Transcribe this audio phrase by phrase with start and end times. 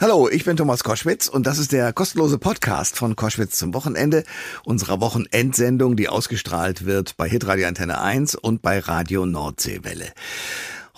[0.00, 4.22] Hallo, ich bin Thomas Koschwitz und das ist der kostenlose Podcast von Koschwitz zum Wochenende,
[4.62, 10.12] unserer Wochenendsendung, die ausgestrahlt wird bei Hitradio Antenne 1 und bei Radio Nordseewelle.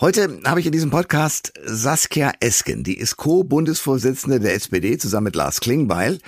[0.01, 5.37] Heute habe ich in diesem Podcast Saskia Esken, die ist Co-Bundesvorsitzende der SPD zusammen mit
[5.37, 6.19] Lars Klingbeil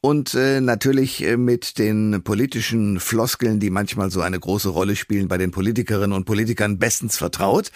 [0.00, 5.26] und äh, natürlich äh, mit den politischen Floskeln, die manchmal so eine große Rolle spielen
[5.26, 7.72] bei den Politikerinnen und Politikern bestens vertraut.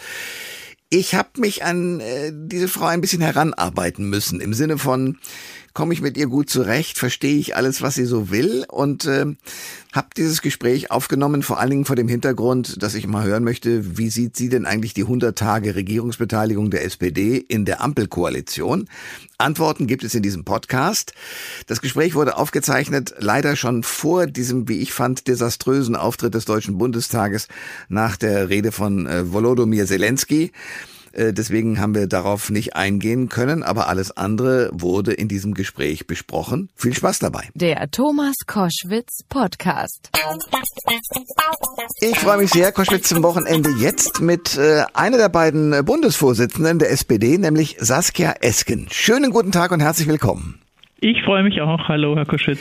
[0.89, 5.19] Ich habe mich an äh, diese Frau ein bisschen heranarbeiten müssen, im Sinne von,
[5.77, 9.27] komme ich mit ihr gut zurecht, verstehe ich alles, was sie so will und äh,
[9.93, 13.99] habe dieses Gespräch aufgenommen, vor allen Dingen vor dem Hintergrund, dass ich mal hören möchte,
[13.99, 18.89] wie sieht sie denn eigentlich die 100 Tage Regierungsbeteiligung der SPD in der Ampelkoalition?
[19.37, 21.13] Antworten gibt es in diesem Podcast.
[21.67, 26.79] Das Gespräch wurde aufgezeichnet, leider schon vor diesem, wie ich fand, desaströsen Auftritt des Deutschen
[26.79, 27.49] Bundestages
[27.91, 30.53] nach der Rede von äh, Volodymyr Zelensky.
[31.17, 36.07] Äh, deswegen haben wir darauf nicht eingehen können, aber alles andere wurde in diesem Gespräch
[36.07, 36.69] besprochen.
[36.77, 37.49] Viel Spaß dabei.
[37.55, 40.11] Der Thomas Koschwitz Podcast.
[42.01, 46.91] Ich freue mich sehr, Koschwitz zum Wochenende jetzt mit äh, einer der beiden Bundesvorsitzenden der
[46.91, 48.89] SPD, nämlich Saskia Esken.
[48.91, 50.61] Schönen guten Tag und herzlich willkommen.
[50.99, 51.89] Ich freue mich auch.
[51.89, 52.59] Hallo, Herr Koschitz.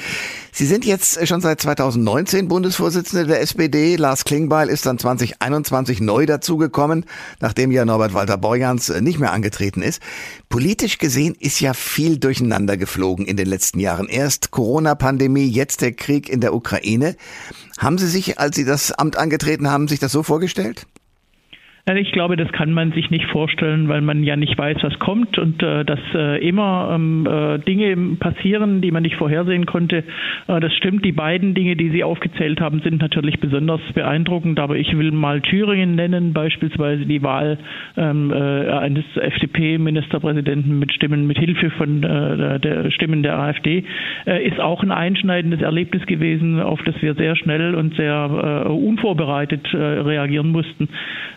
[0.52, 3.96] Sie sind jetzt schon seit 2019 Bundesvorsitzende der SPD.
[3.96, 7.06] Lars Klingbeil ist dann 2021 neu dazugekommen,
[7.40, 10.02] nachdem ja Norbert Walter Borjans nicht mehr angetreten ist.
[10.50, 14.10] Politisch gesehen ist ja viel durcheinander geflogen in den letzten Jahren.
[14.10, 17.16] Erst Corona-Pandemie, jetzt der Krieg in der Ukraine.
[17.78, 20.88] Haben Sie sich, als Sie das Amt angetreten haben, sich das so vorgestellt?
[21.88, 24.98] Also ich glaube, das kann man sich nicht vorstellen, weil man ja nicht weiß, was
[24.98, 30.04] kommt und äh, dass äh, immer ähm, äh, Dinge passieren, die man nicht vorhersehen konnte.
[30.48, 31.06] Äh, das stimmt.
[31.06, 34.60] Die beiden Dinge, die Sie aufgezählt haben, sind natürlich besonders beeindruckend.
[34.60, 37.60] Aber ich will mal Thüringen nennen, beispielsweise die Wahl
[37.98, 43.84] ähm, äh, eines FDP-Ministerpräsidenten mit Stimmen, mit Hilfe von äh, der Stimmen der AfD,
[44.26, 48.70] äh, ist auch ein einschneidendes Erlebnis gewesen, auf das wir sehr schnell und sehr äh,
[48.70, 50.90] unvorbereitet reagieren mussten.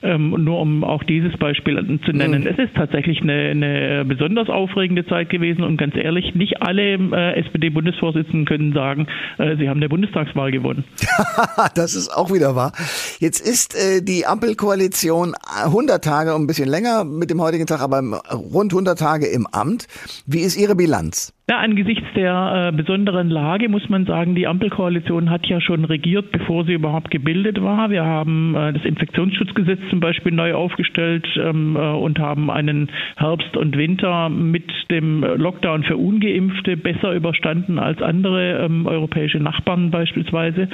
[0.02, 2.42] Ähm, nur um auch dieses Beispiel zu nennen.
[2.42, 2.46] Mhm.
[2.46, 7.40] Es ist tatsächlich eine, eine, besonders aufregende Zeit gewesen und ganz ehrlich, nicht alle äh,
[7.40, 9.06] SPD-Bundesvorsitzenden können sagen,
[9.38, 10.84] äh, sie haben der Bundestagswahl gewonnen.
[11.74, 12.72] das ist auch wieder wahr.
[13.18, 15.34] Jetzt ist äh, die Ampelkoalition
[15.64, 18.00] 100 Tage und ein bisschen länger mit dem heutigen Tag, aber
[18.32, 19.86] rund 100 Tage im Amt.
[20.26, 21.34] Wie ist Ihre Bilanz?
[21.50, 26.30] Ja, angesichts der äh, besonderen Lage muss man sagen, die Ampelkoalition hat ja schon regiert,
[26.30, 27.88] bevor sie überhaupt gebildet war.
[27.88, 33.56] Wir haben äh, das Infektionsschutzgesetz zum Beispiel neu aufgestellt ähm, äh, und haben einen Herbst
[33.56, 40.68] und Winter mit dem Lockdown für Ungeimpfte besser überstanden als andere ähm, europäische Nachbarn beispielsweise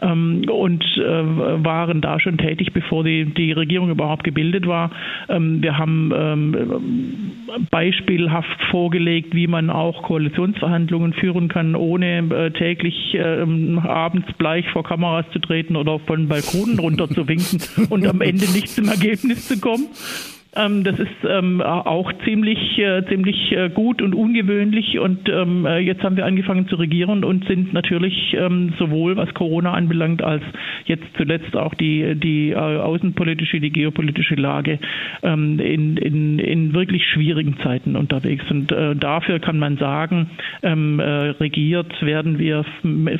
[0.00, 4.90] ähm, und äh, waren da schon tätig, bevor die, die Regierung überhaupt gebildet war.
[5.28, 7.32] Ähm, wir haben ähm,
[7.70, 13.44] beispielhaft vorgelegt, wie man auch Koalitionsverhandlungen führen kann, ohne äh, täglich äh,
[13.82, 17.60] abends bleich vor Kameras zu treten oder von Balkonen runter zu winken
[17.90, 19.88] und am Ende nicht zum Ergebnis zu kommen.
[20.56, 24.98] Ähm, das ist ähm, auch ziemlich, äh, ziemlich äh, gut und ungewöhnlich.
[24.98, 28.36] Und ähm, äh, jetzt haben wir angefangen zu regieren und sind natürlich
[28.78, 30.42] sowohl was Corona anbelangt als
[30.86, 34.78] jetzt zuletzt auch die, die außenpolitische, die geopolitische Lage
[35.22, 38.44] in, in, in wirklich schwierigen Zeiten unterwegs.
[38.50, 40.30] Und dafür kann man sagen,
[40.62, 42.64] regiert werden wir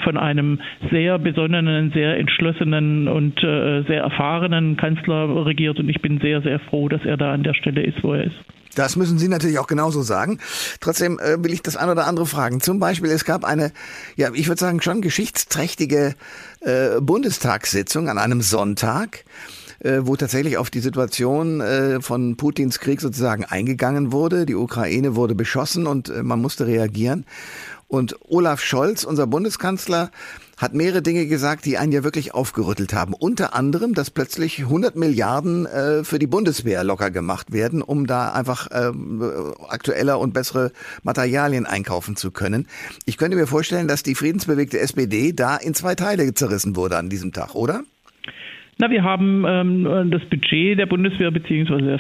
[0.03, 0.59] von einem
[0.91, 5.79] sehr besonnenen, sehr entschlossenen und sehr erfahrenen Kanzler regiert.
[5.79, 8.15] Und ich bin sehr, sehr froh, dass er da da an der Stelle ist, wo
[8.15, 8.37] er ist.
[8.75, 10.41] Das müssen Sie natürlich auch genauso sagen.
[10.81, 12.61] Trotzdem äh, will ich das ein oder andere fragen.
[12.61, 13.73] Zum Beispiel, es gab eine,
[14.17, 16.15] ja, ich würde sagen, schon geschichtsträchtige
[16.61, 19.25] äh, Bundestagssitzung an einem Sonntag,
[19.79, 24.45] äh, wo tatsächlich auf die Situation äh, von Putins Krieg sozusagen eingegangen wurde.
[24.45, 27.27] Die Ukraine wurde beschossen und äh, man musste reagieren.
[27.87, 30.11] Und Olaf Scholz, unser Bundeskanzler,
[30.57, 33.15] hat mehrere Dinge gesagt, die einen ja wirklich aufgerüttelt haben.
[33.15, 38.33] Unter anderem, dass plötzlich 100 Milliarden äh, für die Bundeswehr locker gemacht werden, um da
[38.33, 38.93] einfach äh,
[39.69, 40.73] aktueller und bessere
[41.03, 42.69] Materialien einkaufen zu können.
[43.05, 47.09] Ich könnte mir vorstellen, dass die friedensbewegte SPD da in zwei Teile zerrissen wurde an
[47.09, 47.85] diesem Tag, oder?
[48.77, 51.97] Na, wir haben ähm, das Budget der Bundeswehr beziehungsweise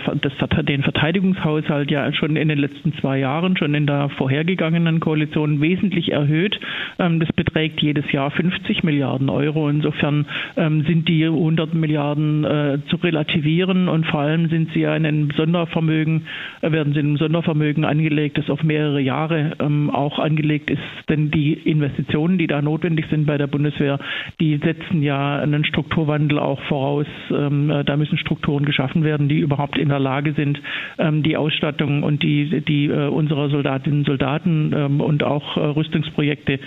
[0.65, 6.11] den Verteidigungshaushalt ja schon in den letzten zwei Jahren, schon in der vorhergegangenen Koalition wesentlich
[6.11, 6.59] erhöht.
[6.99, 9.69] Ähm, das beträgt jedes Jahr 50 Milliarden Euro.
[9.69, 10.27] Insofern
[10.57, 15.07] ähm, sind die 100 Milliarden äh, zu relativieren und vor allem sind sie ja in
[15.07, 16.23] einem Sondervermögen,
[16.61, 20.83] äh, werden sie in einem Sondervermögen angelegt, das auf mehrere Jahre ähm, auch angelegt ist.
[21.09, 24.01] Denn die Investitionen, die da notwendig sind bei der Bundeswehr,
[24.41, 27.07] die setzen ja einen Strukturwandel auch voraus.
[27.31, 30.61] Ähm, äh, da müssen Strukturen geschaffen werden, die überhaupt in der Lage sind,
[30.99, 35.61] ähm, die Ausstattung und die, die äh, unserer Soldatinnen und Soldaten ähm, und auch äh,
[35.61, 36.61] Rüstungsprojekte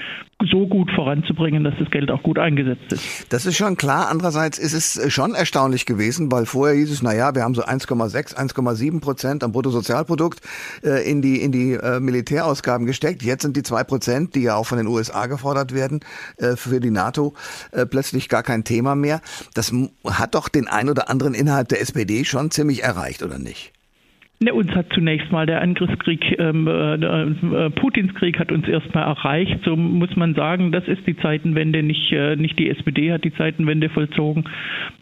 [0.52, 3.34] so gut voranzubringen, dass das Geld auch gut eingesetzt ist.
[3.34, 4.10] Das ist schon klar.
[4.10, 7.64] Andererseits ist es schon erstaunlich gewesen, weil vorher hieß es, na ja, wir haben so
[7.64, 10.42] 1,6, 1,7 Prozent am Bruttosozialprodukt
[10.84, 13.24] äh, in die, in die äh, Militärausgaben gesteckt.
[13.24, 16.02] Jetzt sind die zwei Prozent, die ja auch von den USA gefordert werden,
[16.38, 17.34] äh, für die NATO
[17.90, 19.22] plötzlich gar kein Thema mehr.
[19.54, 19.74] Das
[20.06, 23.74] hat doch den ein oder anderen innerhalb der SPD schon ziemlich erreicht, oder nicht?
[24.40, 29.06] Ne, uns hat zunächst mal der Angriffskrieg, ähm, äh, äh, Putins Krieg hat uns erstmal
[29.06, 29.62] erreicht.
[29.66, 31.82] So muss man sagen, das ist die Zeitenwende.
[31.82, 34.44] Nicht, äh, nicht die SPD hat die Zeitenwende vollzogen,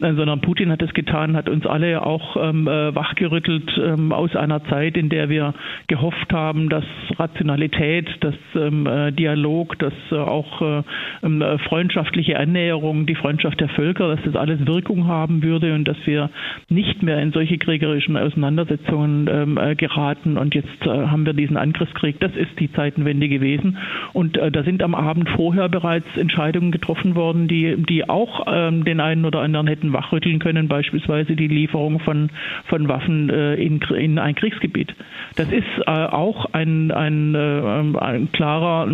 [0.00, 4.34] äh, sondern Putin hat es getan, hat uns alle auch ähm, äh, wachgerüttelt ähm, aus
[4.34, 5.52] einer Zeit, in der wir
[5.86, 6.84] gehofft haben, dass
[7.18, 10.82] Rationalität, dass ähm, äh, Dialog, dass auch
[11.22, 15.98] ähm, freundschaftliche Annäherung, die Freundschaft der Völker, dass das alles Wirkung haben würde und dass
[16.06, 16.30] wir
[16.70, 21.56] nicht mehr in solche kriegerischen Auseinandersetzungen ähm, äh, geraten und jetzt äh, haben wir diesen
[21.56, 22.20] Angriffskrieg.
[22.20, 23.78] Das ist die Zeitenwende gewesen.
[24.12, 28.84] Und äh, da sind am Abend vorher bereits Entscheidungen getroffen worden, die, die auch ähm,
[28.84, 32.30] den einen oder anderen hätten wachrütteln können, beispielsweise die Lieferung von,
[32.66, 34.94] von Waffen äh, in, in ein Kriegsgebiet.
[35.36, 38.86] Das ist äh, auch ein, ein, äh, ein klarer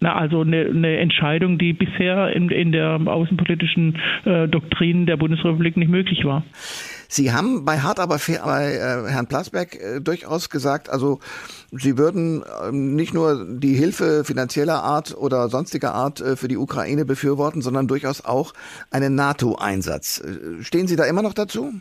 [0.00, 5.76] na, also eine, eine Entscheidung, die bisher in, in der außenpolitischen äh, Doktrin der Bundesrepublik
[5.76, 6.44] nicht möglich war.
[7.08, 11.20] Sie haben bei Hart aber fair bei äh, Herrn Plasberg äh, durchaus gesagt, also
[11.72, 16.58] Sie würden ähm, nicht nur die Hilfe finanzieller Art oder sonstiger Art äh, für die
[16.58, 18.52] Ukraine befürworten, sondern durchaus auch
[18.90, 20.20] einen NATO-Einsatz.
[20.20, 21.72] Äh, stehen Sie da immer noch dazu?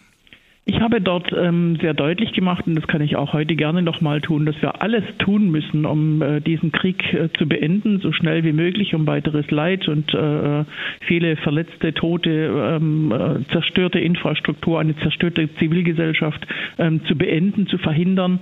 [0.69, 4.19] Ich habe dort ähm, sehr deutlich gemacht, und das kann ich auch heute gerne nochmal
[4.19, 8.43] tun, dass wir alles tun müssen, um äh, diesen Krieg äh, zu beenden, so schnell
[8.43, 10.65] wie möglich, um weiteres Leid und äh,
[11.07, 16.45] viele verletzte, tote, ähm, äh, zerstörte Infrastruktur, eine zerstörte Zivilgesellschaft
[16.77, 18.39] ähm, zu beenden, zu verhindern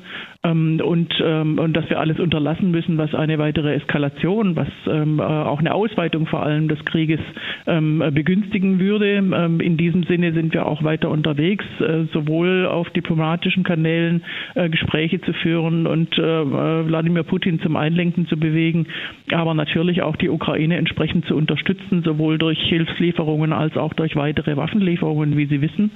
[0.51, 5.23] und, ähm, und dass wir alles unterlassen müssen, was eine weitere Eskalation, was ähm, äh,
[5.23, 7.19] auch eine Ausweitung vor allem des Krieges
[7.65, 9.15] ähm, begünstigen würde.
[9.15, 11.65] Ähm, in diesem Sinne sind wir auch weiter unterwegs.
[11.79, 14.23] Äh, sowohl auf diplomatischen Kanälen
[14.55, 18.87] äh, Gespräche zu führen und Wladimir Putin zum Einlenken zu bewegen,
[19.31, 24.55] aber natürlich auch die Ukraine entsprechend zu unterstützen, sowohl durch Hilfslieferungen als auch durch weitere
[24.57, 25.91] Waffenlieferungen, wie Sie wissen.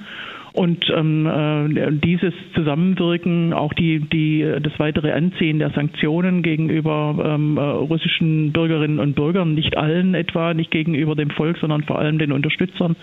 [0.52, 7.56] Und ähm, äh, dieses Zusammenwirken, auch die, die, das weitere Anziehen der Sanktionen gegenüber ähm,
[7.56, 12.18] äh, russischen Bürgerinnen und Bürgern, nicht allen etwa, nicht gegenüber dem Volk, sondern vor allem
[12.18, 12.96] den Unterstützern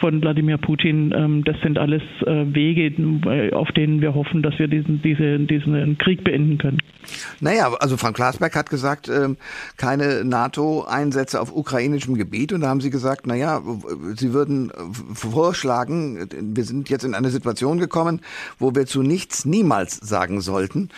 [0.00, 4.58] von Wladimir Putin, ähm, das sind alles äh, Wege, äh, auf denen wir hoffen, dass
[4.58, 6.78] wir diesen, diese, diesen Krieg beenden können.
[7.40, 9.36] Naja, also Frank Glasberg hat gesagt, ähm,
[9.76, 12.52] keine NATO-Einsätze auf ukrainischem Gebiet.
[12.52, 13.60] Und da haben Sie gesagt, naja,
[14.14, 14.72] Sie würden
[15.12, 18.20] vorschlagen, wir sind jetzt in eine Situation gekommen,
[18.58, 20.90] wo wir zu nichts niemals sagen sollten.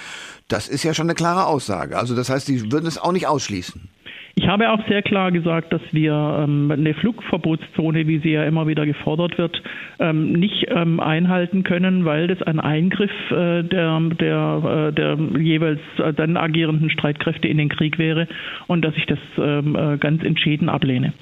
[0.48, 1.98] Das ist ja schon eine klare Aussage.
[1.98, 3.88] Also das heißt, Sie würden es auch nicht ausschließen.
[4.38, 8.66] Ich habe auch sehr klar gesagt, dass wir ähm, eine Flugverbotszone, wie sie ja immer
[8.66, 9.62] wieder gefordert wird,
[9.98, 15.80] ähm, nicht ähm, einhalten können, weil das ein Eingriff äh, der, der, äh, der jeweils
[15.96, 18.28] äh, dann agierenden Streitkräfte in den Krieg wäre
[18.66, 21.14] und dass ich das ähm, äh, ganz entschieden ablehne.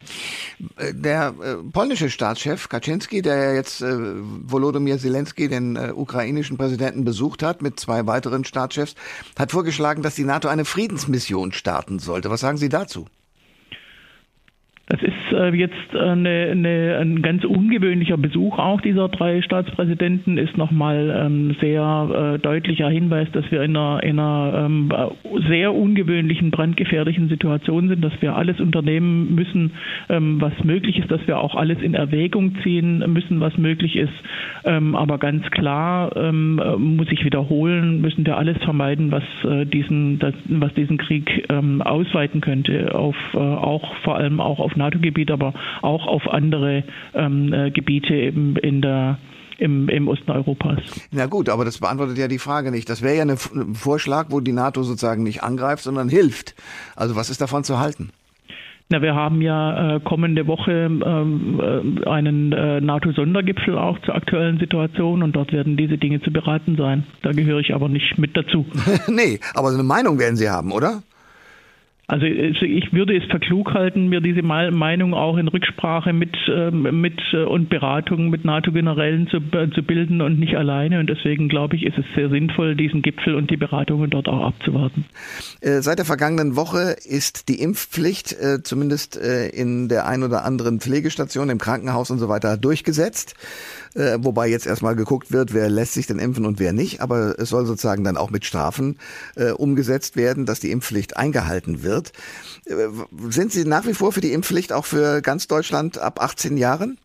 [0.93, 7.62] Der äh, polnische Staatschef Kaczynski, der jetzt äh, Volodymyr Zelensky, den ukrainischen Präsidenten, besucht hat
[7.62, 8.96] mit zwei weiteren Staatschefs,
[9.38, 12.29] hat vorgeschlagen, dass die NATO eine Friedensmission starten sollte.
[12.29, 13.04] Was sagen Sie dazu?
[14.86, 20.58] Das ist äh, jetzt eine, eine, ein ganz ungewöhnlicher Besuch auch dieser drei Staatspräsidenten, ist
[20.58, 24.93] nochmal ein ähm, sehr äh, deutlicher Hinweis, dass wir in einer, in einer ähm,
[25.48, 29.72] sehr ungewöhnlichen, brandgefährlichen Situation sind, dass wir alles unternehmen müssen,
[30.10, 34.12] ähm, was möglich ist, dass wir auch alles in Erwägung ziehen müssen, was möglich ist.
[34.64, 40.96] Aber ganz klar muss ich wiederholen, müssen wir alles vermeiden, was, äh, diesen, was diesen
[40.96, 41.46] Krieg
[41.81, 47.52] ausweiten könnte, auf, äh, auch vor allem auch auf NATO-Gebiet, aber auch auf andere ähm,
[47.52, 49.19] äh, Gebiete eben in der
[49.58, 50.81] im, im Osten Europas.
[51.12, 52.88] Na gut, aber das beantwortet ja die Frage nicht.
[52.88, 56.54] Das wäre ja ein Vorschlag, wo die NATO sozusagen nicht angreift, sondern hilft.
[56.96, 58.10] Also was ist davon zu halten?
[58.90, 61.60] Na, wir haben ja äh, kommende Woche ähm,
[62.04, 66.76] äh, einen äh, NATO-Sondergipfel auch zur aktuellen Situation und dort werden diese Dinge zu beraten
[66.76, 67.04] sein.
[67.22, 68.66] Da gehöre ich aber nicht mit dazu.
[69.08, 71.02] nee, aber so eine Meinung werden Sie haben, oder?
[72.06, 77.01] Also ich würde es für klug halten, mir diese Meinung auch in Rücksprache mit, ähm,
[77.01, 81.01] mit äh, und Beratungen mit NATO-Generälen zu, äh, zu bilden und nicht alleine.
[81.01, 84.49] Und deswegen glaube ich, ist es sehr sinnvoll, diesen Gipfel und die Beratungen dort auch
[84.49, 85.06] abzuwarten.
[85.63, 91.49] Äh, seit der vergangenen Woche ist die Impfpflicht zumindest in der ein oder anderen Pflegestation,
[91.49, 93.34] im Krankenhaus und so weiter durchgesetzt.
[93.94, 97.01] Wobei jetzt erstmal geguckt wird, wer lässt sich denn impfen und wer nicht.
[97.01, 98.96] Aber es soll sozusagen dann auch mit Strafen
[99.56, 102.13] umgesetzt werden, dass die Impfpflicht eingehalten wird wird.
[102.67, 102.74] Äh,
[103.31, 106.98] sind Sie nach wie vor für die Impfpflicht auch für ganz Deutschland ab 18 Jahren?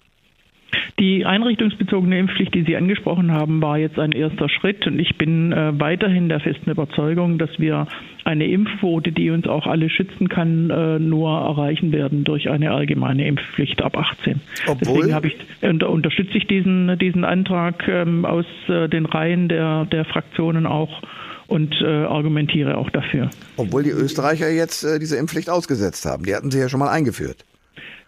[0.99, 5.51] Die einrichtungsbezogene Impfpflicht, die Sie angesprochen haben, war jetzt ein erster Schritt und ich bin
[5.51, 7.87] äh, weiterhin der festen Überzeugung, dass wir
[8.25, 13.25] eine Impfquote, die uns auch alle schützen kann, äh, nur erreichen werden durch eine allgemeine
[13.27, 14.41] Impfpflicht ab 18.
[14.67, 15.07] Obwohl?
[15.07, 20.05] Deswegen ich, unter, unterstütze ich diesen, diesen Antrag ähm, aus äh, den Reihen der, der
[20.05, 21.01] Fraktionen auch
[21.49, 23.29] und äh, argumentiere auch dafür.
[23.57, 26.23] Obwohl die Österreicher jetzt äh, diese Impfpflicht ausgesetzt haben.
[26.23, 27.45] Die hatten sie ja schon mal eingeführt.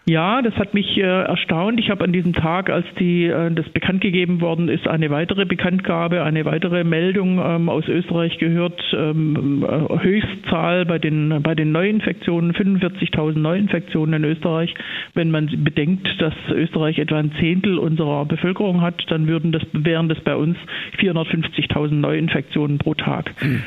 [0.05, 1.79] Ja, das hat mich äh, erstaunt.
[1.79, 5.45] Ich habe an diesem Tag, als die, äh, das bekannt gegeben worden ist, eine weitere
[5.45, 8.81] Bekanntgabe, eine weitere Meldung ähm, aus Österreich gehört.
[8.97, 14.73] Ähm, äh, Höchstzahl bei den, bei den Neuinfektionen, 45.000 Neuinfektionen in Österreich.
[15.13, 20.09] Wenn man bedenkt, dass Österreich etwa ein Zehntel unserer Bevölkerung hat, dann würden das, wären
[20.09, 20.57] das bei uns
[20.97, 23.31] 450.000 Neuinfektionen pro Tag.
[23.43, 23.61] Mhm.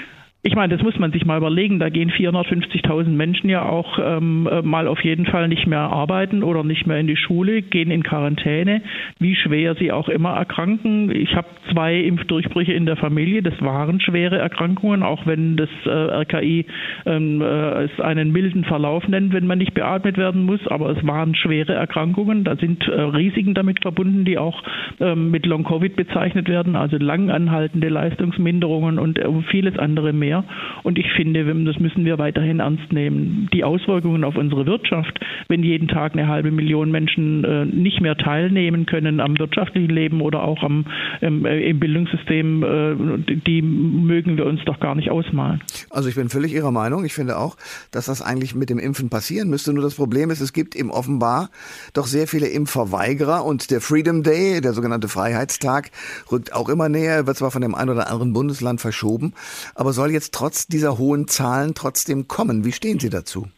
[0.47, 1.79] Ich meine, das muss man sich mal überlegen.
[1.79, 6.43] Da gehen 450.000 Menschen ja auch ähm, äh, mal auf jeden Fall nicht mehr arbeiten
[6.43, 8.83] oder nicht mehr in die Schule, gehen in Quarantäne,
[9.19, 11.11] wie schwer sie auch immer erkranken.
[11.17, 13.43] Ich habe zwei Impfdurchbrüche in der Familie.
[13.43, 16.67] Das waren schwere Erkrankungen, auch wenn das äh, RKI
[17.07, 20.61] ähm, äh, es einen milden Verlauf nennt, wenn man nicht beatmet werden muss.
[20.69, 22.45] Aber es waren schwere Erkrankungen.
[22.45, 24.63] Da sind äh, Risiken damit verbunden, die auch
[25.01, 30.45] ähm, mit Long-Covid bezeichnet werden, also langanhaltende Leistungsminderungen und äh, vieles andere mehr mehr.
[30.83, 33.49] Und ich finde, das müssen wir weiterhin ernst nehmen.
[33.53, 38.17] Die Auswirkungen auf unsere Wirtschaft, wenn jeden Tag eine halbe Million Menschen äh, nicht mehr
[38.17, 40.87] teilnehmen können am wirtschaftlichen Leben oder auch am,
[41.23, 45.63] ähm, äh, im Bildungssystem, äh, die mögen wir uns doch gar nicht ausmalen.
[45.91, 47.05] Also ich bin völlig Ihrer Meinung.
[47.05, 47.57] Ich finde auch,
[47.91, 49.73] dass das eigentlich mit dem Impfen passieren müsste.
[49.73, 51.51] Nur das Problem ist, es gibt eben offenbar
[51.93, 55.91] doch sehr viele Impfverweigerer und der Freedom Day, der sogenannte Freiheitstag,
[56.31, 59.35] rückt auch immer näher, wird zwar von dem einen oder anderen Bundesland verschoben,
[59.75, 62.65] aber soll jetzt jetzt trotz dieser hohen Zahlen trotzdem kommen.
[62.65, 63.49] Wie stehen Sie dazu?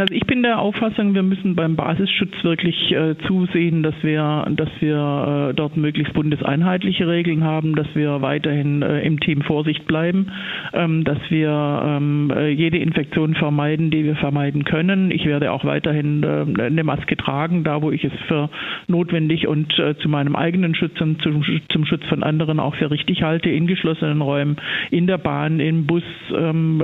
[0.00, 4.70] Also ich bin der Auffassung, wir müssen beim Basisschutz wirklich äh, zusehen, dass wir, dass
[4.80, 10.32] wir äh, dort möglichst bundeseinheitliche Regeln haben, dass wir weiterhin äh, im Team Vorsicht bleiben,
[10.72, 15.10] ähm, dass wir ähm, äh, jede Infektion vermeiden, die wir vermeiden können.
[15.10, 18.48] Ich werde auch weiterhin äh, eine Maske tragen, da wo ich es für
[18.86, 22.90] notwendig und äh, zu meinem eigenen Schutz und zum, zum, Schutz von anderen auch für
[22.90, 24.56] richtig halte, in geschlossenen Räumen,
[24.90, 26.04] in der Bahn, im Bus
[26.34, 26.80] ähm,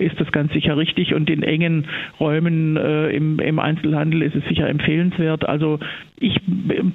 [0.00, 1.84] ist das ganz sicher richtig und in engen
[2.18, 5.48] Räumen Räumen äh, im, im Einzelhandel ist es sicher empfehlenswert.
[5.48, 5.78] Also
[6.16, 6.40] ich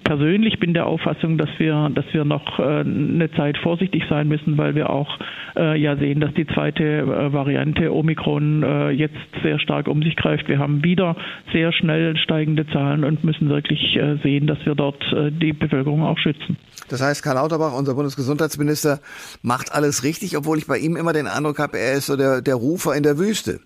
[0.03, 4.57] persönlich bin der Auffassung, dass wir, dass wir noch äh, eine Zeit vorsichtig sein müssen,
[4.57, 5.19] weil wir auch
[5.55, 10.15] äh, ja sehen, dass die zweite äh, Variante Omikron äh, jetzt sehr stark um sich
[10.15, 10.47] greift.
[10.47, 11.15] Wir haben wieder
[11.51, 16.17] sehr schnell steigende Zahlen und müssen wirklich äh, sehen, dass wir dort die Bevölkerung auch
[16.17, 16.57] schützen.
[16.89, 18.99] Das heißt, Karl Lauterbach, unser Bundesgesundheitsminister,
[19.41, 22.41] macht alles richtig, obwohl ich bei ihm immer den Eindruck habe, er ist so der,
[22.41, 23.59] der Rufer in der Wüste.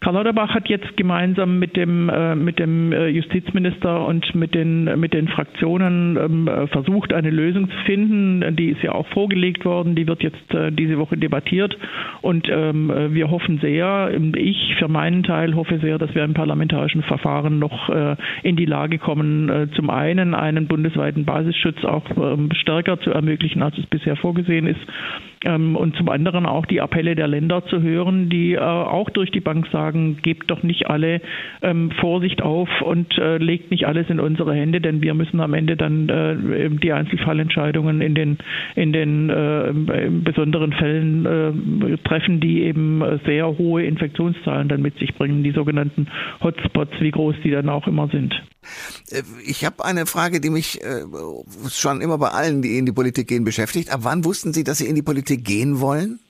[0.00, 4.84] Karl Lauterbach hat jetzt gemeinsam mit dem, äh, mit dem äh, Justizminister und mit den,
[5.00, 8.56] mit den Fraktionen ähm, äh, versucht, eine Lösung zu finden.
[8.56, 10.36] Die ist ja auch vorgelegt worden, die wird jetzt
[10.72, 11.76] diese Woche debattiert.
[12.20, 16.34] Und ähm, wir hoffen sehr, ähm, ich für meinen Teil hoffe sehr, dass wir im
[16.34, 17.88] parlamentarischen Verfahren noch
[18.42, 22.04] in die Lage kommen, zum einen einen bundesweiten Basisschutz auch
[22.52, 24.80] stärker zu ermöglichen, als es bisher vorgesehen ist.
[25.44, 29.40] Ähm, und zum anderen auch die Appelle der Länder zu hören, die auch durch die
[29.40, 31.20] Bank sagen, gebt doch nicht alle
[31.62, 35.54] ähm, Vorsicht auf und äh, legt nicht alles in unsere Hände, denn wir müssen am
[35.54, 38.38] Ende dann äh, die Einzelfallentscheidungen in den,
[38.74, 39.72] in den äh,
[40.10, 46.08] besonderen Fällen äh, treffen, die eben sehr hohe Infektionszahlen dann mit sich bringen, die sogenannten
[46.42, 48.34] Hotspots, wie groß die dann auch immer sind.
[49.10, 51.02] Äh, ich habe eine Frage, die mich äh,
[51.70, 53.90] schon immer bei allen, die in die Politik gehen, beschäftigt.
[53.90, 56.20] Ab wann wussten Sie, dass Sie in die Politik gehen wollen?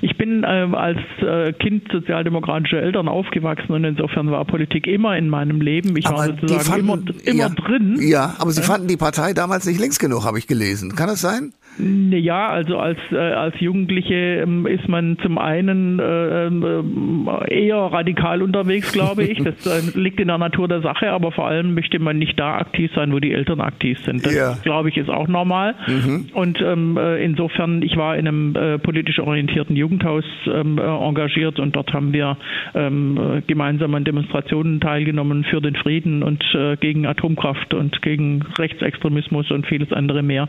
[0.00, 5.28] Ich bin äh, als äh, Kind sozialdemokratischer Eltern aufgewachsen und insofern war Politik immer in
[5.28, 5.96] meinem Leben.
[5.96, 7.98] Ich aber war sozusagen fanden, immer, immer ja, drin.
[8.00, 8.64] Ja, aber Sie äh?
[8.64, 10.96] fanden die Partei damals nicht links genug, habe ich gelesen.
[10.96, 11.52] Kann das sein?
[11.78, 18.42] Ja, also als, äh, als Jugendliche ähm, ist man zum einen äh, ähm, eher radikal
[18.42, 19.38] unterwegs, glaube ich.
[19.42, 22.56] Das äh, liegt in der Natur der Sache, aber vor allem möchte man nicht da
[22.56, 24.24] aktiv sein, wo die Eltern aktiv sind.
[24.24, 24.58] Das, ja.
[24.62, 25.74] glaube ich, ist auch normal.
[25.86, 26.26] Mhm.
[26.34, 31.58] Und ähm, äh, insofern, ich war in einem äh, politisch orientierten Jugendhaus ähm, äh, engagiert
[31.58, 32.36] und dort haben wir
[32.74, 36.42] ähm, gemeinsam an Demonstrationen teilgenommen für den Frieden und
[36.80, 40.48] gegen Atomkraft und gegen Rechtsextremismus und vieles andere mehr.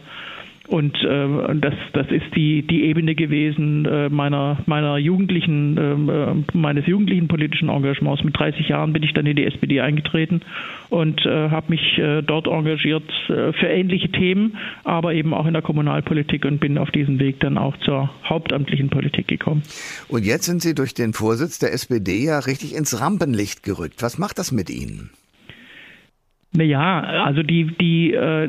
[0.67, 6.57] Und äh, das, das ist die, die Ebene gewesen äh, meiner, meiner jugendlichen, ähm, äh,
[6.57, 8.23] meines jugendlichen politischen Engagements.
[8.23, 10.41] Mit 30 Jahren bin ich dann in die SPD eingetreten
[10.89, 15.53] und äh, habe mich äh, dort engagiert äh, für ähnliche Themen, aber eben auch in
[15.53, 19.63] der Kommunalpolitik und bin auf diesem Weg dann auch zur hauptamtlichen Politik gekommen.
[20.07, 24.01] Und jetzt sind Sie durch den Vorsitz der SPD ja richtig ins Rampenlicht gerückt.
[24.01, 25.09] Was macht das mit Ihnen?
[26.55, 28.47] Naja, also die, die, äh,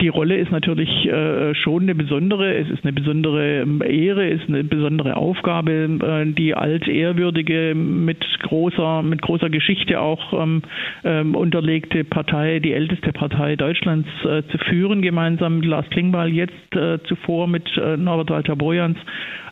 [0.00, 2.54] die Rolle ist natürlich äh, schon eine besondere.
[2.54, 9.02] Es ist eine besondere ähm, Ehre, ist eine besondere Aufgabe, äh, die altehrwürdige, mit großer,
[9.02, 10.62] mit großer Geschichte auch ähm,
[11.04, 16.74] ähm, unterlegte Partei, die älteste Partei Deutschlands äh, zu führen, gemeinsam mit Lars Klingbeil, jetzt
[16.74, 18.96] äh, zuvor mit äh, Norbert Walter Borjans.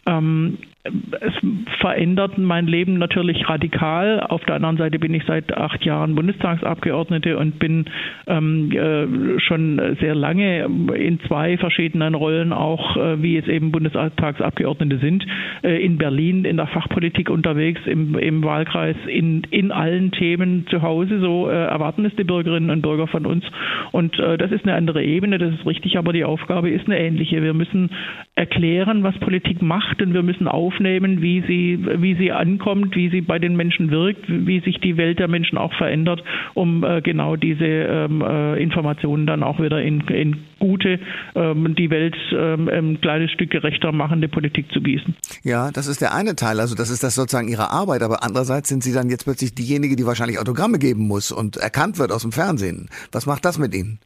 [0.09, 1.35] Ähm, es
[1.81, 4.21] verändert mein Leben natürlich radikal.
[4.21, 7.85] Auf der anderen Seite bin ich seit acht Jahren Bundestagsabgeordnete und bin
[8.27, 14.99] ähm, äh, schon sehr lange in zwei verschiedenen Rollen, auch äh, wie es eben Bundestagsabgeordnete
[14.99, 15.27] sind,
[15.63, 20.81] äh, in Berlin in der Fachpolitik unterwegs, im, im Wahlkreis, in, in allen Themen zu
[20.81, 21.21] Hause.
[21.21, 23.45] So äh, erwarten es die Bürgerinnen und Bürger von uns.
[23.93, 26.99] Und äh, das ist eine andere Ebene, das ist richtig, aber die Aufgabe ist eine
[26.99, 27.43] ähnliche.
[27.43, 27.91] Wir müssen
[28.35, 33.11] erklären, was Politik macht und wir müssen auf aufnehmen, wie sie, wie sie ankommt, wie
[33.11, 36.23] sie bei den Menschen wirkt, wie sich die Welt der Menschen auch verändert,
[36.55, 41.01] um äh, genau diese ähm, äh, Informationen dann auch wieder in, in gute,
[41.35, 45.17] ähm, die Welt ähm, ein kleines Stück gerechter machende Politik zu gießen.
[45.43, 48.69] Ja, das ist der eine Teil, also das ist das sozusagen Ihre Arbeit, aber andererseits
[48.69, 52.23] sind Sie dann jetzt plötzlich diejenige, die wahrscheinlich Autogramme geben muss und erkannt wird aus
[52.23, 52.89] dem Fernsehen.
[53.13, 53.99] Was macht das mit Ihnen?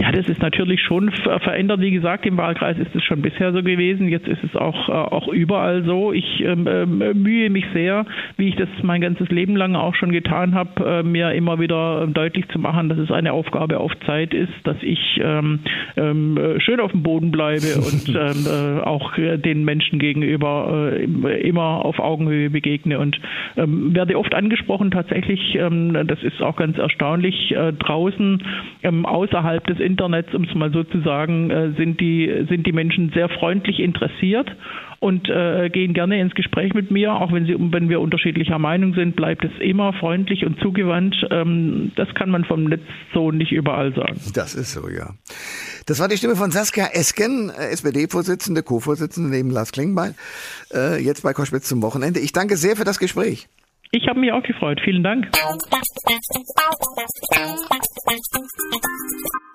[0.00, 1.80] Ja, das ist natürlich schon verändert.
[1.80, 4.08] Wie gesagt, im Wahlkreis ist es schon bisher so gewesen.
[4.08, 6.14] Jetzt ist es auch, äh, auch überall so.
[6.14, 8.06] Ich ähm, äh, mühe mich sehr,
[8.38, 12.06] wie ich das mein ganzes Leben lang auch schon getan habe, äh, mir immer wieder
[12.06, 15.60] deutlich zu machen, dass es eine Aufgabe auf Zeit ist, dass ich ähm,
[15.98, 21.84] ähm, schön auf dem Boden bleibe und ähm, äh, auch den Menschen gegenüber äh, immer
[21.84, 23.20] auf Augenhöhe begegne und
[23.58, 28.42] ähm, werde oft angesprochen tatsächlich, ähm, das ist auch ganz erstaunlich, äh, draußen
[28.82, 33.10] außerhalb des Internets, um es mal so zu sagen, äh, sind, die, sind die Menschen
[33.14, 34.50] sehr freundlich interessiert
[35.00, 37.14] und äh, gehen gerne ins Gespräch mit mir.
[37.14, 41.16] Auch wenn, sie, wenn wir unterschiedlicher Meinung sind, bleibt es immer freundlich und zugewandt.
[41.30, 42.82] Ähm, das kann man vom Netz
[43.14, 44.20] so nicht überall sagen.
[44.34, 45.10] Das ist so, ja.
[45.86, 50.14] Das war die Stimme von Saskia Esken, äh, SPD-Vorsitzende, Co-Vorsitzende neben Lars Klingbeil,
[50.72, 52.20] äh, jetzt bei Koschwitz zum Wochenende.
[52.20, 53.48] Ich danke sehr für das Gespräch.
[53.92, 54.80] Ich habe mich auch gefreut.
[54.84, 55.26] Vielen Dank.